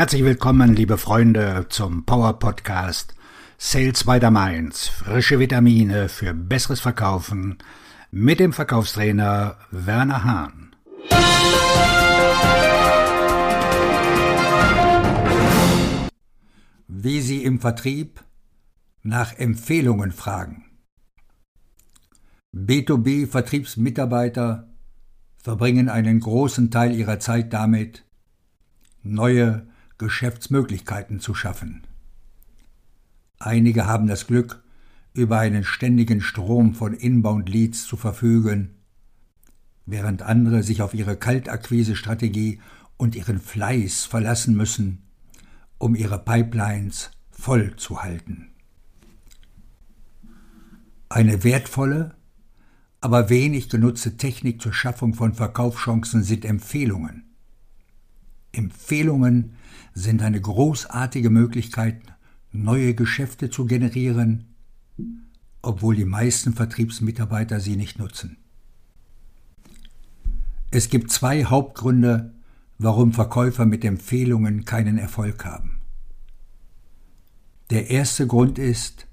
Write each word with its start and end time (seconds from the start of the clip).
Herzlich 0.00 0.24
willkommen, 0.24 0.72
liebe 0.74 0.96
Freunde, 0.96 1.66
zum 1.68 2.06
Power 2.06 2.38
Podcast 2.38 3.14
Sales 3.58 4.04
by 4.04 4.18
the 4.18 4.30
Mainz. 4.30 4.88
Frische 4.88 5.38
Vitamine 5.38 6.08
für 6.08 6.32
besseres 6.32 6.80
Verkaufen 6.80 7.58
mit 8.10 8.40
dem 8.40 8.54
Verkaufstrainer 8.54 9.58
Werner 9.70 10.24
Hahn. 10.24 10.74
Wie 16.88 17.20
Sie 17.20 17.44
im 17.44 17.60
Vertrieb 17.60 18.24
nach 19.02 19.34
Empfehlungen 19.34 20.12
fragen. 20.12 20.64
B2B-Vertriebsmitarbeiter 22.54 24.66
verbringen 25.36 25.90
einen 25.90 26.20
großen 26.20 26.70
Teil 26.70 26.94
ihrer 26.94 27.18
Zeit 27.18 27.52
damit, 27.52 28.06
neue 29.02 29.68
Geschäftsmöglichkeiten 30.00 31.20
zu 31.20 31.34
schaffen. 31.34 31.82
Einige 33.38 33.86
haben 33.86 34.06
das 34.06 34.26
Glück, 34.26 34.62
über 35.12 35.38
einen 35.38 35.62
ständigen 35.62 36.22
Strom 36.22 36.74
von 36.74 36.94
Inbound-Leads 36.94 37.84
zu 37.84 37.96
verfügen, 37.96 38.76
während 39.84 40.22
andere 40.22 40.62
sich 40.62 40.82
auf 40.82 40.94
ihre 40.94 41.16
Kaltakquise-Strategie 41.16 42.60
und 42.96 43.14
ihren 43.14 43.38
Fleiß 43.38 44.06
verlassen 44.06 44.56
müssen, 44.56 45.02
um 45.78 45.94
ihre 45.94 46.18
Pipelines 46.18 47.10
voll 47.30 47.76
zu 47.76 48.02
halten. 48.02 48.48
Eine 51.08 51.44
wertvolle, 51.44 52.14
aber 53.02 53.28
wenig 53.28 53.68
genutzte 53.68 54.16
Technik 54.16 54.62
zur 54.62 54.72
Schaffung 54.72 55.12
von 55.12 55.34
Verkaufschancen 55.34 56.22
sind 56.22 56.44
Empfehlungen. 56.44 57.29
Empfehlungen 58.52 59.52
sind 59.94 60.22
eine 60.22 60.40
großartige 60.40 61.30
Möglichkeit, 61.30 62.00
neue 62.52 62.94
Geschäfte 62.94 63.50
zu 63.50 63.66
generieren, 63.66 64.46
obwohl 65.62 65.96
die 65.96 66.04
meisten 66.04 66.54
Vertriebsmitarbeiter 66.54 67.60
sie 67.60 67.76
nicht 67.76 67.98
nutzen. 67.98 68.36
Es 70.70 70.88
gibt 70.88 71.10
zwei 71.10 71.44
Hauptgründe, 71.44 72.32
warum 72.78 73.12
Verkäufer 73.12 73.66
mit 73.66 73.84
Empfehlungen 73.84 74.64
keinen 74.64 74.98
Erfolg 74.98 75.44
haben. 75.44 75.80
Der 77.70 77.90
erste 77.90 78.26
Grund 78.26 78.58
ist, 78.58 79.06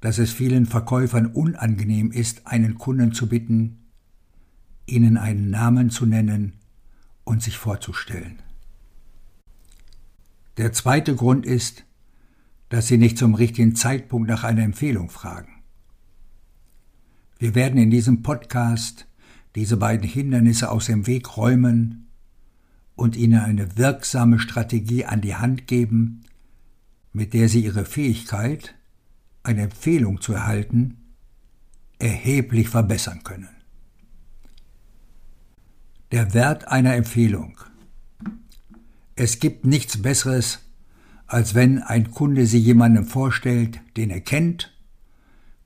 dass 0.00 0.18
es 0.18 0.32
vielen 0.32 0.66
Verkäufern 0.66 1.26
unangenehm 1.26 2.10
ist, 2.12 2.46
einen 2.46 2.76
Kunden 2.76 3.12
zu 3.12 3.28
bitten, 3.28 3.78
ihnen 4.86 5.16
einen 5.16 5.50
Namen 5.50 5.90
zu 5.90 6.06
nennen 6.06 6.54
und 7.24 7.42
sich 7.42 7.58
vorzustellen. 7.58 8.38
Der 10.58 10.72
zweite 10.72 11.14
Grund 11.14 11.46
ist, 11.46 11.84
dass 12.68 12.88
sie 12.88 12.98
nicht 12.98 13.16
zum 13.16 13.34
richtigen 13.34 13.76
Zeitpunkt 13.76 14.28
nach 14.28 14.42
einer 14.42 14.64
Empfehlung 14.64 15.08
fragen. 15.08 15.62
Wir 17.38 17.54
werden 17.54 17.78
in 17.78 17.90
diesem 17.90 18.22
Podcast 18.22 19.06
diese 19.54 19.76
beiden 19.76 20.06
Hindernisse 20.06 20.70
aus 20.70 20.86
dem 20.86 21.06
Weg 21.06 21.36
räumen 21.36 22.08
und 22.96 23.16
ihnen 23.16 23.38
eine 23.38 23.78
wirksame 23.78 24.40
Strategie 24.40 25.04
an 25.04 25.20
die 25.20 25.36
Hand 25.36 25.68
geben, 25.68 26.24
mit 27.12 27.34
der 27.34 27.48
sie 27.48 27.64
ihre 27.64 27.84
Fähigkeit, 27.84 28.74
eine 29.44 29.62
Empfehlung 29.62 30.20
zu 30.20 30.32
erhalten, 30.32 30.96
erheblich 32.00 32.68
verbessern 32.68 33.22
können. 33.22 33.48
Der 36.10 36.34
Wert 36.34 36.66
einer 36.66 36.96
Empfehlung. 36.96 37.56
Es 39.20 39.40
gibt 39.40 39.64
nichts 39.64 40.00
Besseres, 40.00 40.60
als 41.26 41.56
wenn 41.56 41.82
ein 41.82 42.12
Kunde 42.12 42.46
Sie 42.46 42.60
jemandem 42.60 43.04
vorstellt, 43.04 43.80
den 43.96 44.10
er 44.10 44.20
kennt 44.20 44.72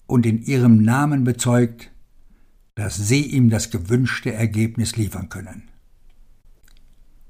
und 0.06 0.24
in 0.24 0.42
Ihrem 0.42 0.82
Namen 0.82 1.24
bezeugt, 1.24 1.90
dass 2.76 2.96
Sie 2.96 3.20
ihm 3.20 3.50
das 3.50 3.70
gewünschte 3.70 4.32
Ergebnis 4.32 4.96
liefern 4.96 5.28
können. 5.28 5.64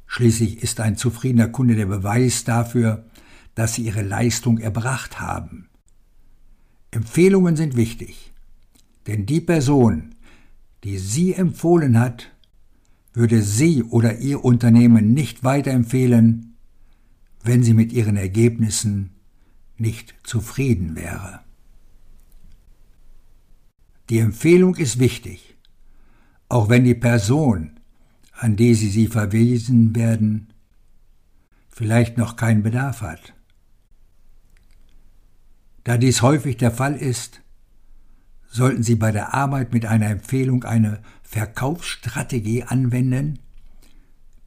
Schließlich 0.07 0.63
ist 0.63 0.79
ein 0.79 0.97
zufriedener 0.97 1.49
Kunde 1.49 1.75
der 1.75 1.87
Beweis 1.87 2.45
dafür, 2.45 3.05
dass 3.57 3.75
Sie 3.75 3.83
Ihre 3.83 4.03
Leistung 4.03 4.59
erbracht 4.59 5.19
haben. 5.19 5.71
Empfehlungen 6.93 7.57
sind 7.57 7.75
wichtig, 7.75 8.31
denn 9.09 9.27
die 9.27 9.41
Person, 9.41 10.15
die 10.85 10.99
Sie 10.99 11.35
empfohlen 11.35 11.99
hat, 11.99 12.32
würde 13.13 13.43
Sie 13.43 13.83
oder 13.83 14.19
Ihr 14.19 14.45
Unternehmen 14.45 15.13
nicht 15.13 15.45
weiterempfehlen, 15.45 16.53
wenn 17.43 17.63
sie 17.63 17.75
mit 17.75 17.93
ihren 17.93 18.17
Ergebnissen 18.17 19.11
nicht 19.77 20.15
zufrieden 20.23 20.95
wäre. 20.97 21.41
Die 24.11 24.19
Empfehlung 24.19 24.77
ist 24.77 24.99
wichtig, 24.99 25.57
auch 26.49 26.69
wenn 26.69 26.85
die 26.85 26.95
Person, 26.95 27.81
an 28.33 28.57
die 28.57 28.75
Sie 28.75 28.91
sie 28.91 29.07
verwiesen 29.07 29.95
werden, 29.95 30.53
vielleicht 31.69 32.19
noch 32.19 32.37
keinen 32.37 32.63
Bedarf 32.63 33.01
hat. 33.01 33.35
Da 35.85 35.97
dies 35.97 36.23
häufig 36.23 36.59
der 36.59 36.71
Fall 36.71 36.95
ist, 36.95 37.41
sollten 38.47 38.83
Sie 38.83 38.97
bei 38.97 39.11
der 39.11 39.35
Arbeit 39.35 39.73
mit 39.73 39.87
einer 39.87 40.11
Empfehlung 40.11 40.65
eine 40.65 41.03
Verkaufsstrategie 41.33 42.65
anwenden, 42.65 43.39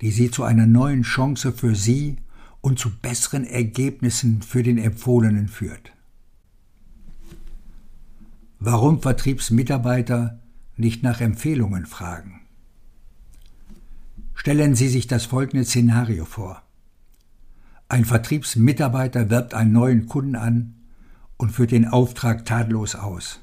die 0.01 0.11
Sie 0.11 0.29
zu 0.29 0.43
einer 0.43 0.67
neuen 0.67 1.01
Chance 1.01 1.51
für 1.51 1.73
Sie 1.73 2.17
und 2.61 2.77
zu 2.77 2.95
besseren 2.95 3.43
Ergebnissen 3.43 4.43
für 4.43 4.61
den 4.61 4.77
Empfohlenen 4.77 5.47
führt. 5.47 5.93
Warum 8.59 9.01
Vertriebsmitarbeiter 9.01 10.39
nicht 10.77 11.01
nach 11.01 11.21
Empfehlungen 11.21 11.87
fragen? 11.87 12.41
Stellen 14.35 14.75
Sie 14.75 14.87
sich 14.87 15.07
das 15.07 15.25
folgende 15.25 15.65
Szenario 15.65 16.23
vor. 16.23 16.61
Ein 17.89 18.05
Vertriebsmitarbeiter 18.05 19.31
wirbt 19.31 19.55
einen 19.55 19.71
neuen 19.71 20.05
Kunden 20.05 20.35
an 20.35 20.75
und 21.37 21.51
führt 21.51 21.71
den 21.71 21.87
Auftrag 21.87 22.45
tadellos 22.45 22.93
aus. 22.93 23.39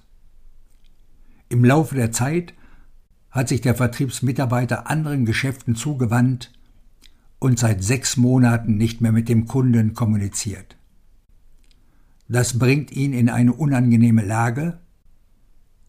Im 1.49 1.65
Laufe 1.65 1.97
der 1.97 2.13
Zeit 2.13 2.55
hat 3.33 3.49
sich 3.49 3.63
der 3.63 3.75
Vertriebsmitarbeiter 3.75 4.89
anderen 4.89 5.25
Geschäften 5.25 5.75
zugewandt 5.75 6.53
und 7.39 7.59
seit 7.59 7.83
sechs 7.83 8.17
Monaten 8.17 8.77
nicht 8.77 9.01
mehr 9.01 9.11
mit 9.11 9.29
dem 9.29 9.47
Kunden 9.47 9.95
kommuniziert. 9.95 10.77
Das 12.29 12.59
bringt 12.59 12.93
ihn 12.93 13.13
in 13.13 13.29
eine 13.29 13.53
unangenehme 13.53 14.25
Lage, 14.25 14.79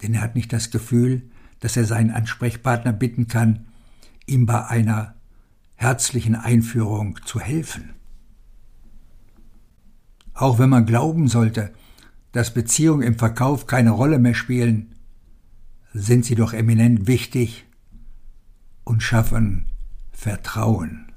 denn 0.01 0.15
er 0.15 0.21
hat 0.21 0.35
nicht 0.35 0.51
das 0.51 0.71
Gefühl, 0.71 1.29
dass 1.59 1.77
er 1.77 1.85
seinen 1.85 2.11
Ansprechpartner 2.11 2.91
bitten 2.91 3.27
kann, 3.27 3.67
ihm 4.25 4.45
bei 4.45 4.65
einer 4.65 5.15
herzlichen 5.75 6.35
Einführung 6.35 7.19
zu 7.25 7.39
helfen. 7.39 7.93
Auch 10.33 10.59
wenn 10.59 10.69
man 10.69 10.85
glauben 10.85 11.27
sollte, 11.27 11.73
dass 12.31 12.53
Beziehungen 12.53 13.03
im 13.03 13.19
Verkauf 13.19 13.67
keine 13.67 13.91
Rolle 13.91 14.17
mehr 14.17 14.33
spielen, 14.33 14.92
sind 15.93 16.25
sie 16.25 16.35
doch 16.35 16.53
eminent 16.53 17.07
wichtig 17.07 17.65
und 18.83 19.01
schaffen 19.01 19.65
Vertrauen. 20.11 21.11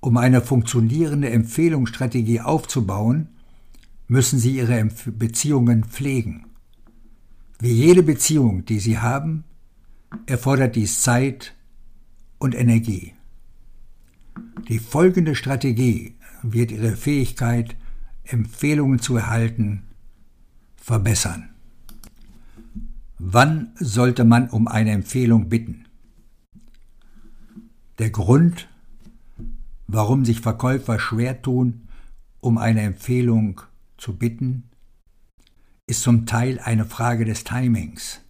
Um 0.00 0.16
eine 0.16 0.40
funktionierende 0.40 1.30
Empfehlungsstrategie 1.30 2.40
aufzubauen, 2.40 3.28
müssen 4.08 4.38
Sie 4.38 4.56
Ihre 4.56 4.88
Beziehungen 5.06 5.84
pflegen. 5.84 6.46
Wie 7.60 7.72
jede 7.72 8.02
Beziehung, 8.02 8.64
die 8.64 8.80
Sie 8.80 8.98
haben, 8.98 9.44
erfordert 10.26 10.74
dies 10.74 11.02
Zeit 11.02 11.54
und 12.38 12.54
Energie. 12.54 13.12
Die 14.68 14.78
folgende 14.78 15.34
Strategie 15.34 16.16
wird 16.42 16.72
Ihre 16.72 16.96
Fähigkeit, 16.96 17.76
Empfehlungen 18.24 19.00
zu 19.00 19.16
erhalten, 19.16 19.82
verbessern. 20.76 21.49
Wann 23.22 23.74
sollte 23.78 24.24
man 24.24 24.48
um 24.48 24.66
eine 24.66 24.92
Empfehlung 24.92 25.50
bitten? 25.50 25.84
Der 27.98 28.08
Grund, 28.08 28.66
warum 29.86 30.24
sich 30.24 30.40
Verkäufer 30.40 30.98
schwer 30.98 31.42
tun, 31.42 31.86
um 32.40 32.56
eine 32.56 32.80
Empfehlung 32.80 33.60
zu 33.98 34.16
bitten, 34.16 34.70
ist 35.86 36.00
zum 36.00 36.24
Teil 36.24 36.60
eine 36.60 36.86
Frage 36.86 37.26
des 37.26 37.44
Timings. 37.44 38.22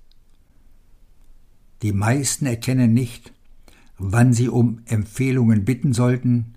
Die 1.83 1.93
meisten 1.93 2.47
erkennen 2.47 2.93
nicht, 2.93 3.33
wann 3.97 4.33
sie 4.33 4.49
um 4.49 4.83
Empfehlungen 4.87 5.65
bitten 5.65 5.93
sollten, 5.93 6.55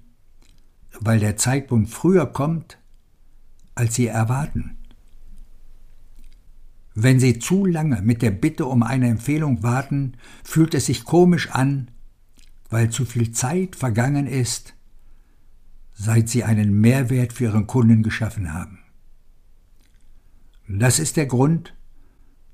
weil 0.99 1.19
der 1.19 1.37
Zeitpunkt 1.37 1.91
früher 1.91 2.25
kommt, 2.25 2.79
als 3.75 3.93
sie 3.93 4.07
erwarten. 4.07 4.79
Wenn 6.95 7.19
Sie 7.19 7.39
zu 7.39 7.65
lange 7.65 8.01
mit 8.01 8.21
der 8.21 8.31
Bitte 8.31 8.65
um 8.65 8.83
eine 8.83 9.09
Empfehlung 9.09 9.63
warten, 9.63 10.13
fühlt 10.43 10.75
es 10.75 10.85
sich 10.85 11.05
komisch 11.05 11.49
an, 11.49 11.89
weil 12.69 12.89
zu 12.89 13.05
viel 13.05 13.31
Zeit 13.31 13.75
vergangen 13.75 14.27
ist, 14.27 14.75
seit 15.93 16.29
Sie 16.29 16.43
einen 16.43 16.79
Mehrwert 16.79 17.33
für 17.33 17.45
Ihren 17.45 17.67
Kunden 17.67 18.03
geschaffen 18.03 18.53
haben. 18.53 18.79
Das 20.67 20.99
ist 20.99 21.17
der 21.17 21.25
Grund, 21.25 21.75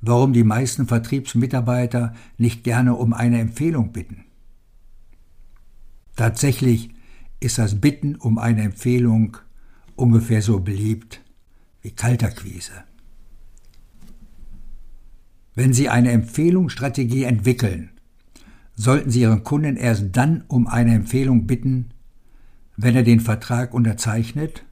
warum 0.02 0.34
die 0.34 0.44
meisten 0.44 0.88
Vertriebsmitarbeiter 0.88 2.14
nicht 2.38 2.64
gerne 2.64 2.96
um 2.96 3.14
eine 3.14 3.40
Empfehlung 3.40 3.92
bitten. 3.92 4.26
Tatsächlich 6.16 6.90
ist 7.40 7.58
das 7.58 7.80
Bitten 7.80 8.16
um 8.16 8.38
eine 8.38 8.64
Empfehlung 8.64 9.38
ungefähr 9.96 10.42
so 10.42 10.60
beliebt 10.60 11.22
wie 11.82 11.92
Kalterquise. 11.92 12.89
Wenn 15.60 15.74
Sie 15.74 15.90
eine 15.90 16.12
Empfehlungsstrategie 16.12 17.26
entwickeln, 17.26 17.90
sollten 18.76 19.12
Sie 19.12 19.20
Ihren 19.20 19.44
Kunden 19.44 19.76
erst 19.76 20.06
dann 20.14 20.46
um 20.48 20.68
eine 20.68 20.96
Empfehlung 20.96 21.48
bitten, 21.48 21.90
wenn 22.78 22.96
er 22.96 23.04
den 23.04 23.20
Vertrag 23.20 23.74
unterzeichnet 23.74 24.64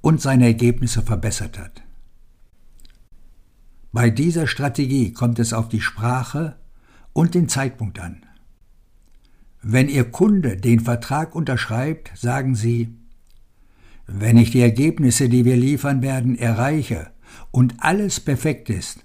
und 0.00 0.20
seine 0.20 0.46
Ergebnisse 0.46 1.02
verbessert 1.02 1.58
hat. 1.58 1.82
Bei 3.90 4.08
dieser 4.08 4.46
Strategie 4.46 5.12
kommt 5.12 5.40
es 5.40 5.52
auf 5.52 5.68
die 5.68 5.80
Sprache 5.80 6.54
und 7.12 7.34
den 7.34 7.48
Zeitpunkt 7.48 7.98
an. 7.98 8.24
Wenn 9.62 9.88
Ihr 9.88 10.12
Kunde 10.12 10.56
den 10.56 10.78
Vertrag 10.78 11.34
unterschreibt, 11.34 12.16
sagen 12.16 12.54
Sie, 12.54 12.94
wenn 14.06 14.36
ich 14.36 14.52
die 14.52 14.60
Ergebnisse, 14.60 15.28
die 15.28 15.44
wir 15.44 15.56
liefern 15.56 16.02
werden, 16.02 16.38
erreiche 16.38 17.10
und 17.50 17.74
alles 17.78 18.20
perfekt 18.20 18.70
ist, 18.70 19.04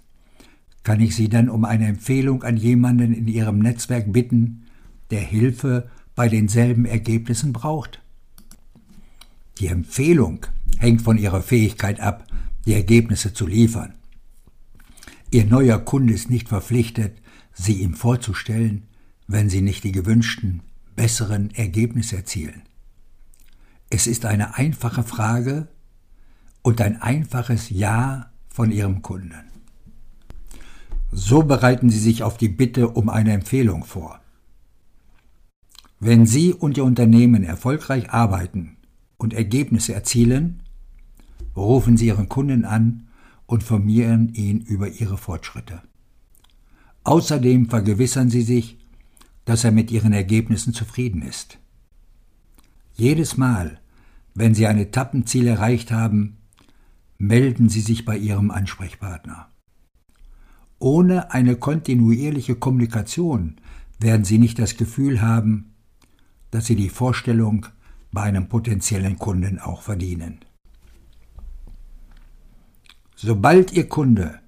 kann 0.84 1.00
ich 1.00 1.16
Sie 1.16 1.30
dann 1.30 1.50
um 1.50 1.66
eine 1.66 1.88
Empfehlung 1.88 2.44
an 2.44 2.58
jemanden 2.58 3.14
in 3.14 3.28
Ihrem 3.28 3.60
Netzwerk 3.60 4.12
bitten, 4.12 4.66
der 5.12 5.22
Hilfe 5.22 5.90
bei 6.16 6.30
denselben 6.30 6.86
Ergebnissen 6.86 7.54
braucht. 7.54 8.02
Die 9.60 9.68
Empfehlung 9.68 10.46
hängt 10.78 11.02
von 11.02 11.18
Ihrer 11.18 11.42
Fähigkeit 11.42 12.00
ab, 12.00 12.28
die 12.66 12.74
Ergebnisse 12.74 13.34
zu 13.34 13.48
liefern. 13.48 13.94
Ihr 15.32 15.46
neuer 15.46 15.80
Kunde 15.80 16.14
ist 16.14 16.30
nicht 16.30 16.50
verpflichtet, 16.50 17.18
sie 17.54 17.82
ihm 17.82 17.94
vorzustellen, 17.94 18.84
wenn 19.28 19.50
sie 19.50 19.62
nicht 19.62 19.84
die 19.84 19.92
gewünschten, 19.92 20.62
besseren 20.96 21.52
Ergebnisse 21.56 22.18
erzielen. 22.18 22.64
Es 23.90 24.08
ist 24.08 24.26
eine 24.26 24.56
einfache 24.56 25.04
Frage 25.04 25.68
und 26.62 26.82
ein 26.82 27.02
einfaches 27.02 27.70
Ja 27.70 28.32
von 28.50 28.72
Ihrem 28.72 29.02
Kunden. 29.02 29.53
So 31.14 31.44
bereiten 31.44 31.90
Sie 31.90 32.00
sich 32.00 32.24
auf 32.24 32.38
die 32.38 32.50
Bitte 32.50 32.90
um 32.90 33.10
eine 33.10 33.34
Empfehlung 33.34 33.84
vor. 33.84 34.20
Wenn 36.00 36.26
Sie 36.26 36.54
und 36.54 36.78
Ihr 36.78 36.84
Unternehmen 36.84 37.44
erfolgreich 37.44 38.12
arbeiten 38.12 38.78
und 39.18 39.34
Ergebnisse 39.34 39.94
erzielen, 39.94 40.64
rufen 41.56 41.98
Sie 41.98 42.08
Ihren 42.08 42.30
Kunden 42.30 42.66
an 42.66 43.08
und 43.46 43.62
informieren 43.62 44.34
ihn 44.34 44.62
über 44.62 44.90
ihre 44.90 45.18
Fortschritte. 45.18 45.82
Außerdem 47.04 47.70
vergewissern 47.70 48.30
sie 48.30 48.42
sich, 48.42 48.78
dass 49.46 49.64
er 49.64 49.72
mit 49.72 49.92
ihren 49.92 50.12
Ergebnissen 50.12 50.74
zufrieden 50.74 51.22
ist. 51.22 51.60
Jedes 52.96 53.38
Mal, 53.38 53.80
wenn 54.34 54.56
sie 54.56 54.66
ein 54.66 54.80
Etappenziel 54.80 55.48
erreicht 55.48 55.92
haben, 55.92 56.38
melden 57.18 57.70
sie 57.70 57.82
sich 57.82 58.06
bei 58.06 58.18
ihrem 58.18 58.50
Ansprechpartner. 58.50 59.50
Ohne 60.84 61.32
eine 61.32 61.56
kontinuierliche 61.56 62.56
Kommunikation 62.56 63.56
werden 64.02 64.26
sie 64.26 64.38
nicht 64.38 64.60
das 64.60 64.76
Gefühl 64.76 65.22
haben, 65.22 65.76
dass 66.52 66.66
sie 66.66 66.76
die 66.76 66.90
Vorstellung 66.90 67.68
bei 68.12 68.24
einem 68.24 68.50
potenziellen 68.50 69.18
Kunden 69.18 69.60
auch 69.60 69.82
verdienen. 69.82 70.40
Sobald 73.16 73.72
Ihr 73.72 73.88
Kunde 73.88 74.42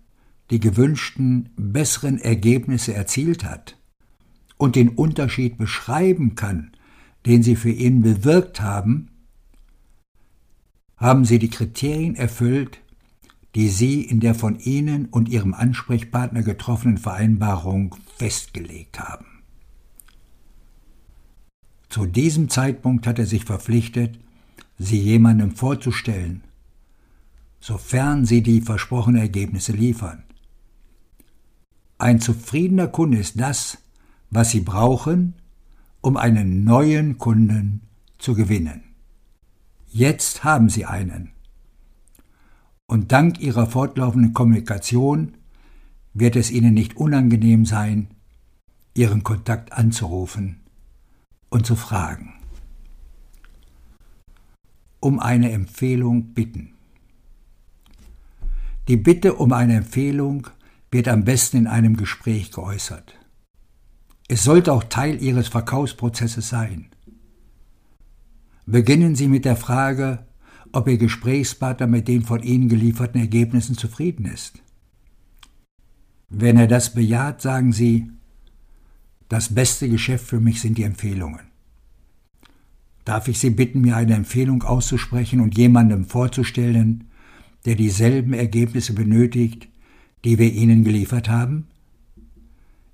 die 0.50 0.60
gewünschten 0.60 1.52
besseren 1.56 2.20
Ergebnisse 2.20 2.94
erzielt 2.94 3.46
hat 3.46 3.78
und 4.58 4.76
den 4.76 4.90
Unterschied 4.90 5.58
beschreiben 5.58 6.36
kann, 6.36 6.74
den 7.26 7.44
Sie 7.44 7.56
für 7.56 7.72
ihn 7.72 8.02
bewirkt 8.02 8.60
haben, 8.60 9.08
haben 10.98 11.24
Sie 11.24 11.40
die 11.40 11.50
Kriterien 11.50 12.18
erfüllt, 12.18 12.82
die 13.56 13.70
Sie 13.70 14.02
in 14.02 14.20
der 14.20 14.36
von 14.36 14.60
Ihnen 14.60 15.06
und 15.06 15.30
Ihrem 15.30 15.54
Ansprechpartner 15.54 16.44
getroffenen 16.44 16.98
Vereinbarung 16.98 17.96
festgelegt 18.18 19.00
haben. 19.00 19.26
Zu 21.90 22.06
diesem 22.06 22.50
Zeitpunkt 22.50 23.08
hat 23.08 23.18
er 23.18 23.26
sich 23.26 23.46
verpflichtet, 23.46 24.20
Sie 24.78 25.00
jemandem 25.00 25.56
vorzustellen, 25.56 26.44
sofern 27.62 28.26
sie 28.26 28.44
die 28.44 28.60
versprochenen 28.60 29.22
Ergebnisse 29.22 29.72
liefern. 29.72 30.24
Ein 31.98 32.20
zufriedener 32.20 32.90
Kunde 32.90 33.20
ist 33.20 33.40
das, 33.40 33.78
was 34.30 34.52
Sie 34.52 34.60
brauchen, 34.60 35.34
um 36.02 36.18
einen 36.18 36.66
neuen 36.66 37.18
Kunden 37.18 37.84
zu 38.18 38.36
gewinnen. 38.36 38.84
Jetzt 39.88 40.44
haben 40.44 40.68
Sie 40.68 40.84
einen. 40.84 41.35
Und 42.88 43.12
dank 43.12 43.40
Ihrer 43.40 43.66
fortlaufenden 43.68 44.34
Kommunikation 44.34 45.38
wird 46.14 46.36
es 46.36 46.52
Ihnen 46.52 46.74
nicht 46.74 46.98
unangenehm 46.98 47.66
sein, 47.66 48.10
Ihren 48.94 49.24
Kontakt 49.24 49.74
anzurufen 49.74 50.62
und 51.50 51.66
zu 51.66 51.76
fragen. 51.76 52.34
Um 55.00 55.20
eine 55.20 55.52
Empfehlung 55.52 56.34
bitten. 56.34 56.74
Die 58.88 58.98
Bitte 58.98 59.34
um 59.34 59.52
eine 59.52 59.78
Empfehlung 59.78 60.48
wird 60.92 61.08
am 61.08 61.26
besten 61.26 61.58
in 61.58 61.68
einem 61.68 61.98
Gespräch 61.98 62.52
geäußert. 62.52 63.18
Es 64.28 64.44
sollte 64.44 64.74
auch 64.74 64.84
Teil 64.84 65.22
Ihres 65.22 65.48
Verkaufsprozesses 65.48 66.50
sein. 66.50 66.88
Beginnen 68.66 69.16
Sie 69.16 69.28
mit 69.28 69.46
der 69.46 69.56
Frage, 69.56 70.26
ob 70.76 70.88
Ihr 70.88 70.98
Gesprächspartner 70.98 71.88
mit 71.88 72.08
den 72.08 72.24
von 72.24 72.44
Ihnen 72.44 72.70
gelieferten 72.70 73.20
Ergebnissen 73.20 73.78
zufrieden 73.78 74.26
ist. 74.26 74.62
Wenn 76.30 76.58
er 76.58 76.68
das 76.68 76.94
bejaht, 76.94 77.42
sagen 77.42 77.72
Sie, 77.72 78.12
das 79.30 79.54
beste 79.54 79.90
Geschäft 79.90 80.26
für 80.26 80.40
mich 80.40 80.62
sind 80.62 80.78
die 80.78 80.84
Empfehlungen. 80.84 81.42
Darf 83.06 83.28
ich 83.28 83.40
Sie 83.40 83.52
bitten, 83.52 83.82
mir 83.82 83.96
eine 83.96 84.16
Empfehlung 84.16 84.64
auszusprechen 84.64 85.40
und 85.40 85.58
jemandem 85.58 86.06
vorzustellen, 86.06 87.06
der 87.66 87.76
dieselben 87.76 88.34
Ergebnisse 88.34 88.94
benötigt, 88.94 89.68
die 90.24 90.40
wir 90.40 90.52
Ihnen 90.52 90.84
geliefert 90.84 91.30
haben? 91.30 91.68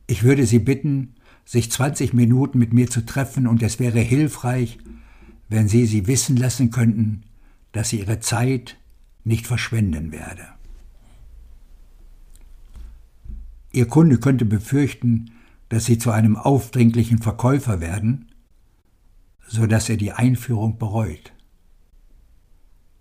Ich 0.07 0.23
würde 0.23 0.45
Sie 0.45 0.59
bitten, 0.59 1.15
sich 1.45 1.71
20 1.71 2.13
Minuten 2.13 2.59
mit 2.59 2.73
mir 2.73 2.89
zu 2.89 3.05
treffen 3.05 3.47
und 3.47 3.63
es 3.63 3.79
wäre 3.79 4.00
hilfreich, 4.00 4.77
wenn 5.50 5.67
Sie 5.67 5.85
sie 5.85 6.07
wissen 6.07 6.38
lassen 6.38 6.71
könnten, 6.71 7.23
dass 7.71 7.89
sie 7.89 7.99
Ihre 7.99 8.19
Zeit 8.19 8.77
nicht 9.23 9.47
verschwenden 9.47 10.11
werde. 10.11 10.47
Ihr 13.71 13.87
Kunde 13.87 14.17
könnte 14.17 14.45
befürchten, 14.45 15.31
dass 15.69 15.85
Sie 15.85 15.97
zu 15.97 16.11
einem 16.11 16.35
aufdringlichen 16.35 17.19
Verkäufer 17.19 17.79
werden, 17.79 18.31
so 19.47 19.65
dass 19.67 19.89
er 19.89 19.97
die 19.97 20.11
Einführung 20.11 20.77
bereut. 20.77 21.31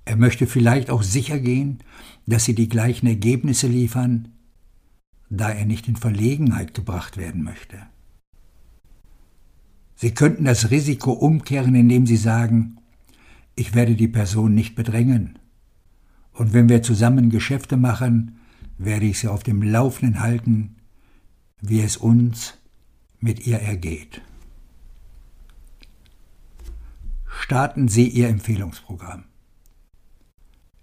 Er 0.04 0.16
möchte 0.16 0.46
vielleicht 0.46 0.90
auch 0.90 1.02
sicher 1.02 1.38
gehen, 1.38 1.78
dass 2.26 2.44
sie 2.44 2.54
die 2.54 2.68
gleichen 2.68 3.06
Ergebnisse 3.06 3.68
liefern, 3.68 4.32
da 5.28 5.50
er 5.50 5.66
nicht 5.66 5.86
in 5.86 5.94
Verlegenheit 5.94 6.74
gebracht 6.74 7.16
werden 7.16 7.44
möchte. 7.44 7.78
Sie 9.94 10.12
könnten 10.12 10.44
das 10.44 10.72
Risiko 10.72 11.12
umkehren, 11.12 11.74
indem 11.74 12.06
Sie 12.06 12.16
sagen, 12.16 12.79
ich 13.54 13.74
werde 13.74 13.94
die 13.94 14.08
Person 14.08 14.54
nicht 14.54 14.74
bedrängen. 14.74 15.38
Und 16.32 16.52
wenn 16.52 16.68
wir 16.68 16.82
zusammen 16.82 17.30
Geschäfte 17.30 17.76
machen, 17.76 18.38
werde 18.78 19.06
ich 19.06 19.18
sie 19.18 19.28
auf 19.28 19.42
dem 19.42 19.62
Laufenden 19.62 20.20
halten, 20.20 20.76
wie 21.60 21.80
es 21.80 21.96
uns 21.96 22.54
mit 23.20 23.46
ihr 23.46 23.58
ergeht. 23.58 24.22
Starten 27.26 27.88
Sie 27.88 28.08
Ihr 28.08 28.28
Empfehlungsprogramm. 28.28 29.24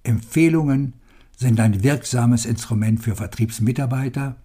Empfehlungen 0.03 0.93
sind 1.35 1.59
ein 1.59 1.83
wirksames 1.83 2.45
Instrument 2.45 3.01
für 3.01 3.15
Vertriebsmitarbeiter, 3.15 4.37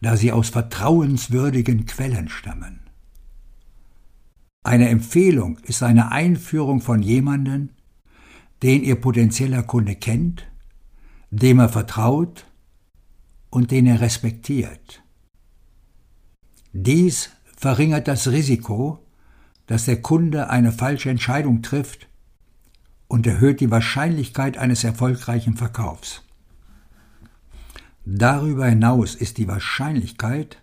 da 0.00 0.16
sie 0.16 0.32
aus 0.32 0.50
vertrauenswürdigen 0.50 1.86
Quellen 1.86 2.28
stammen. 2.28 2.81
Eine 4.62 4.88
Empfehlung 4.88 5.58
ist 5.64 5.82
eine 5.82 6.12
Einführung 6.12 6.80
von 6.80 7.02
jemandem, 7.02 7.70
den 8.62 8.84
Ihr 8.84 8.96
potenzieller 8.96 9.64
Kunde 9.64 9.96
kennt, 9.96 10.46
dem 11.30 11.58
er 11.58 11.68
vertraut 11.68 12.46
und 13.50 13.72
den 13.72 13.86
er 13.86 14.00
respektiert. 14.00 15.02
Dies 16.72 17.30
verringert 17.56 18.06
das 18.06 18.28
Risiko, 18.28 19.04
dass 19.66 19.86
der 19.86 20.00
Kunde 20.00 20.48
eine 20.48 20.72
falsche 20.72 21.10
Entscheidung 21.10 21.62
trifft 21.62 22.08
und 23.08 23.26
erhöht 23.26 23.60
die 23.60 23.70
Wahrscheinlichkeit 23.70 24.58
eines 24.58 24.84
erfolgreichen 24.84 25.56
Verkaufs. 25.56 26.22
Darüber 28.04 28.66
hinaus 28.66 29.14
ist 29.14 29.38
die 29.38 29.48
Wahrscheinlichkeit, 29.48 30.62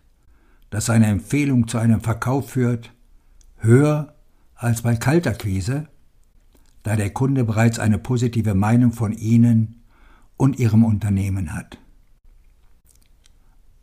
dass 0.70 0.90
eine 0.90 1.08
Empfehlung 1.08 1.68
zu 1.68 1.78
einem 1.78 2.02
Verkauf 2.02 2.52
führt, 2.52 2.92
höher 3.60 4.16
als 4.56 4.82
bei 4.82 4.96
Kaltakquise, 4.96 5.88
da 6.84 6.96
der 6.96 7.12
Kunde 7.12 7.44
bereits 7.44 7.80
eine 7.80 7.98
positive 7.98 8.56
Meinung 8.56 8.92
von 8.92 9.14
Ihnen 9.14 9.82
und 10.38 10.60
Ihrem 10.60 10.84
Unternehmen 10.84 11.54
hat. 11.54 11.78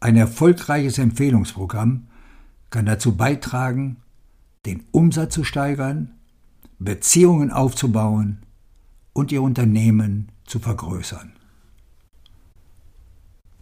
Ein 0.00 0.16
erfolgreiches 0.16 0.98
Empfehlungsprogramm 0.98 2.06
kann 2.70 2.86
dazu 2.86 3.16
beitragen, 3.16 3.96
den 4.66 4.84
Umsatz 4.90 5.34
zu 5.34 5.44
steigern, 5.44 6.12
Beziehungen 6.78 7.50
aufzubauen 7.50 8.42
und 9.12 9.32
Ihr 9.32 9.42
Unternehmen 9.42 10.30
zu 10.44 10.58
vergrößern. 10.58 11.32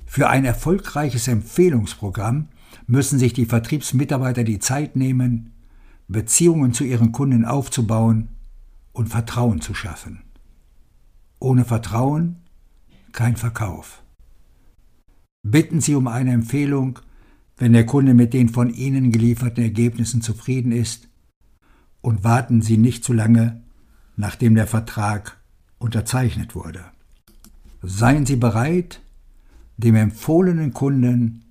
Für 0.07 0.29
ein 0.29 0.45
erfolgreiches 0.45 1.29
Empfehlungsprogramm 1.29 2.49
müssen 2.87 3.19
sich 3.19 3.33
die 3.33 3.47
Vertriebsmitarbeiter 3.47 4.45
die 4.45 4.59
Zeit 4.59 4.97
nehmen, 4.97 5.54
Beziehungen 6.09 6.73
zu 6.73 6.85
ihren 6.85 7.13
Kunden 7.13 7.45
aufzubauen 7.45 8.29
und 8.93 9.09
Vertrauen 9.09 9.61
zu 9.61 9.75
schaffen. 9.75 10.23
Ohne 11.39 11.65
Vertrauen 11.65 12.37
kein 13.13 13.37
Verkauf. 13.37 14.03
Bitten 15.43 15.81
Sie 15.81 15.95
um 15.95 16.07
eine 16.09 16.33
Empfehlung, 16.33 16.99
wenn 17.57 17.73
der 17.73 17.87
Kunde 17.87 18.15
mit 18.15 18.35
den 18.35 18.49
von 18.49 18.73
Ihnen 18.73 19.13
gelieferten 19.13 19.63
Ergebnissen 19.63 20.23
zufrieden 20.23 20.73
ist, 20.73 21.09
und 22.01 22.23
warten 22.23 22.61
Sie 22.61 22.77
nicht 22.77 23.03
zu 23.03 23.13
lange, 23.13 23.63
nachdem 24.17 24.55
der 24.55 24.67
Vertrag 24.67 25.39
unterzeichnet 25.79 26.55
wurde. 26.55 26.85
Seien 27.83 28.27
Sie 28.27 28.37
bereit, 28.37 29.01
dem 29.77 29.95
empfohlenen 29.97 30.73
Kunden 30.73 31.45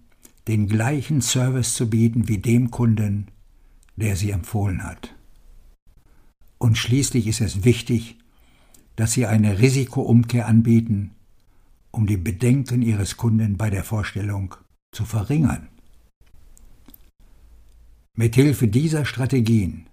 den 0.47 0.67
gleichen 0.67 1.21
Service 1.21 1.73
zu 1.73 1.89
bieten 1.89 2.27
wie 2.27 2.37
dem 2.37 2.71
Kunden, 2.71 3.27
der 3.95 4.15
sie 4.15 4.31
empfohlen 4.31 4.83
hat. 4.83 5.15
Und 6.57 6.77
schließlich 6.77 7.27
ist 7.27 7.41
es 7.41 7.63
wichtig, 7.63 8.17
dass 8.95 9.13
Sie 9.13 9.25
eine 9.25 9.59
Risikoumkehr 9.59 10.47
anbieten, 10.47 11.11
um 11.91 12.07
die 12.07 12.17
Bedenken 12.17 12.81
Ihres 12.81 13.17
Kunden 13.17 13.57
bei 13.57 13.69
der 13.69 13.83
Vorstellung 13.83 14.55
zu 14.91 15.03
verringern. 15.03 15.67
Mithilfe 18.15 18.67
dieser 18.67 19.05
Strategien 19.05 19.87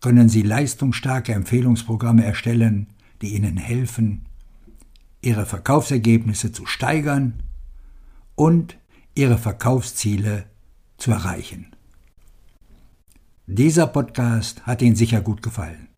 können 0.00 0.28
Sie 0.28 0.42
leistungsstarke 0.42 1.32
Empfehlungsprogramme 1.32 2.24
erstellen, 2.24 2.88
die 3.20 3.34
Ihnen 3.34 3.56
helfen, 3.56 4.26
ihre 5.20 5.46
Verkaufsergebnisse 5.46 6.52
zu 6.52 6.66
steigern 6.66 7.42
und 8.34 8.78
ihre 9.14 9.38
Verkaufsziele 9.38 10.46
zu 10.96 11.10
erreichen. 11.10 11.74
Dieser 13.50 13.86
Podcast 13.86 14.66
hat 14.66 14.82
Ihnen 14.82 14.94
sicher 14.94 15.20
gut 15.20 15.42
gefallen. 15.42 15.88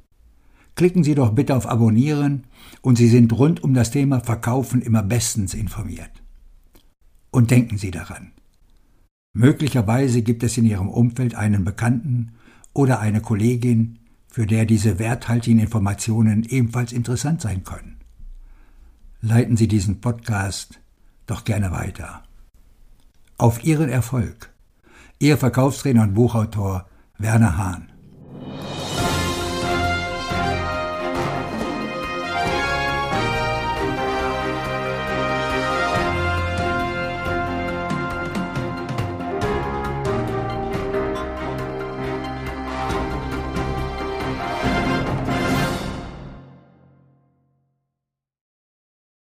Klicken 0.76 1.04
Sie 1.04 1.14
doch 1.14 1.32
bitte 1.32 1.54
auf 1.54 1.68
Abonnieren 1.68 2.46
und 2.80 2.96
Sie 2.96 3.08
sind 3.08 3.32
rund 3.32 3.62
um 3.62 3.74
das 3.74 3.90
Thema 3.90 4.20
Verkaufen 4.20 4.80
immer 4.80 5.02
bestens 5.02 5.52
informiert. 5.52 6.22
Und 7.30 7.50
denken 7.50 7.76
Sie 7.76 7.90
daran. 7.90 8.32
Möglicherweise 9.34 10.22
gibt 10.22 10.42
es 10.42 10.56
in 10.56 10.64
Ihrem 10.64 10.88
Umfeld 10.88 11.34
einen 11.34 11.64
Bekannten 11.64 12.32
oder 12.72 13.00
eine 13.00 13.20
Kollegin, 13.20 13.98
für 14.28 14.46
der 14.46 14.64
diese 14.64 14.98
werthaltigen 14.98 15.58
Informationen 15.58 16.44
ebenfalls 16.44 16.92
interessant 16.92 17.40
sein 17.40 17.64
können 17.64 18.00
leiten 19.22 19.56
Sie 19.56 19.68
diesen 19.68 20.00
Podcast 20.00 20.80
doch 21.26 21.44
gerne 21.44 21.70
weiter. 21.70 22.22
Auf 23.36 23.64
Ihren 23.64 23.88
Erfolg. 23.88 24.52
Ihr 25.18 25.36
Verkaufstrainer 25.36 26.02
und 26.02 26.14
Buchautor 26.14 26.86
Werner 27.20 27.58
Hahn. 27.58 27.99